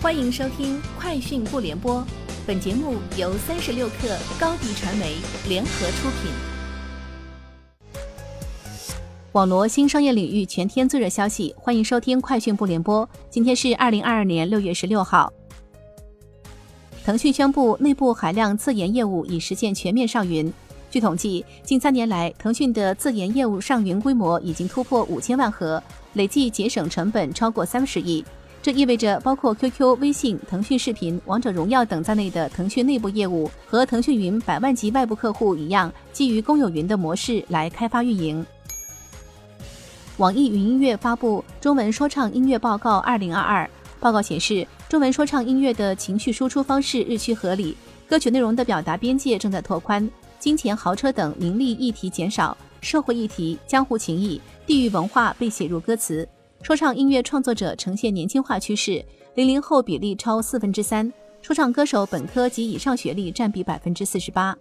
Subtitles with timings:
[0.00, 1.96] 欢迎收听《快讯不联播》，
[2.46, 5.16] 本节目由三十六克高低传媒
[5.48, 6.30] 联合出品。
[9.32, 13.04] 网罗新商业领域全天最热消息，欢迎收听《快讯不联播》。
[13.28, 15.32] 今天是二零二二年六月十六号。
[17.04, 20.50] 腾讯宣布，内部海量自研业务已实现全面上云。
[20.92, 28.24] 据统计，近三年来，腾讯的自研业务上云规模已经突破五千万盒，累计节省成本超过三十亿。
[28.60, 38.44] 这意味着，包括 QQ、微信、腾讯视频、王者荣耀等在内的腾讯内部业务，和腾讯云百万级外部客户一样，基于公有云的模式来开发运营。
[40.16, 43.64] 网易云音乐发布《中文说唱音乐报告二零二二》，
[44.00, 47.76] 报告显示，中文说唱音乐的情绪输出方式日趋合理，
[48.08, 56.28] 歌曲内容的表达边界正在拓宽，金钱、豪车等名利议题减少，社会议题、江湖情谊、地域文化被写入歌词。
[56.62, 59.02] 说唱音乐创作者呈现年轻化趋势，
[59.36, 64.56] 零零后比例超四分之三，说唱歌手本科及以上学历占比百分之四十八。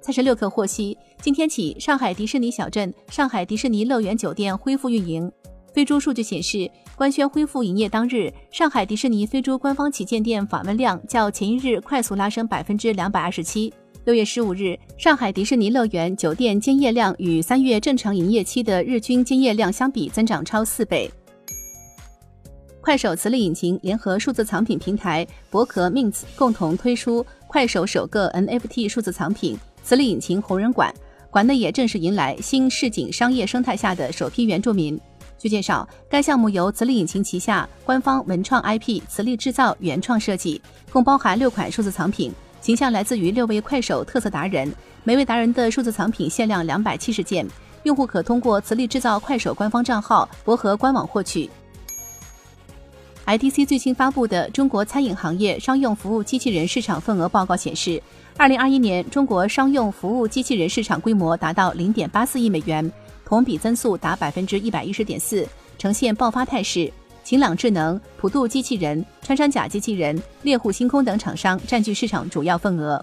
[0.00, 5.30] 三十六氪获悉，今天起，上海迪士尼小镇、上海迪士尼乐园酒店恢复运营。
[5.74, 13.72] 飞猪数据显示，官宣恢复营业当日，上海迪士尼飞猪官方旗舰店访问量较前一日快速拉升百分之两百二十七。
[14.06, 21.10] 六月十五日，上海迪士尼乐园酒店兼业量与三月正常营业期的日均兼业量相比增长超四倍。
[22.80, 30.92] 快手磁力引擎联合数字藏品平台博壳 Mint 共同推出快手首个 NFT 数字藏品磁力引擎红人馆，
[31.30, 34.98] 馆内也正式迎来新市井商业生态下的首批原住民。
[35.36, 42.32] 据介绍，该项目由磁力引擎旗下官方文创 IP 磁力制造原创设计，共包含六款数字藏品。
[42.60, 44.70] 形象来自于六位快手特色达人，
[45.02, 47.46] 每位达人的数字藏品限量两百七十件，
[47.84, 51.48] 用户可通过磁力制造快手官方账号、博和官网获取。
[53.26, 58.02] IDC 最新发布的中国餐饮行业商用服务机器人市场份额报告显示，
[58.36, 62.90] 二零二一年中国商用服务机器人市场规模达到零点八四亿美元，
[63.24, 65.46] 同比增速达百分之一百一十点四，
[65.78, 66.92] 呈现爆发态势。
[67.30, 73.00] 晴朗智能、普度机器人、穿山甲机器人、猎户星空等厂商占据市场主要份额。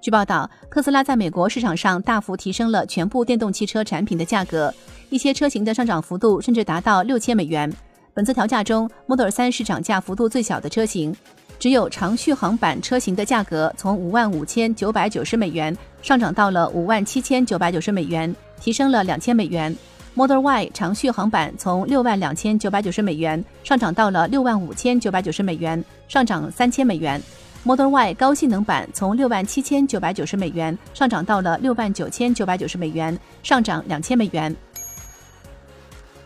[0.00, 4.72] 据报道，特斯拉在美国市场上大幅提升了全部电动汽车产品的价格，
[5.10, 7.70] 一些车型的上涨幅度甚至达到六千美元。
[8.14, 11.14] 本次调价中，Model 3是涨价幅度最小的车型，
[11.58, 19.76] 只有长续航版车型的价格从五万五千九百九十美元上涨到了五万七千九百九十美元，提升了两千美元。
[20.16, 27.20] Model Y 长续航版从六万两千九百九十美元上涨到了六万五千九百九十美元，上涨三千美元。
[27.64, 34.56] Model Y 高性能版从六万七千九百九十美元上涨到了六万九千九百九十美元，上涨两千美元。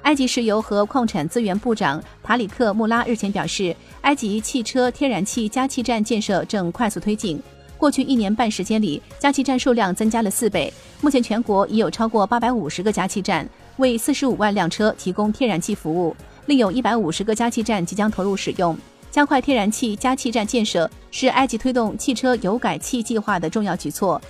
[0.02, 7.42] 埃及石油和矿产资源部长塔里克·穆拉日前表示，埃及汽车天然气加气站建设正快速推进。
[7.76, 13.48] 过去一年半时间里，加气站数量增加了四倍，目前全国已有超过八百五十个加气站。
[13.76, 18.76] 为四十五万辆车提供天然气服务，另有一百五十个加气站即将投入使用。
[19.10, 24.20] 加快天然气加气站建设是埃及推动汽车油改气计划的重要举措。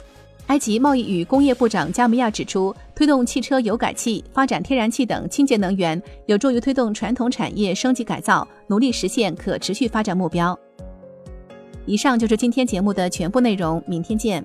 [0.47, 10.57] 埃及贸易与工业部长加米亚指出，推动汽车油改气、发展天然气等清洁能源，有助于推动传统产业升级改造，努力实现可持续发展目标。
[11.87, 14.45] 以上就是今天节目的全部内容，明天见。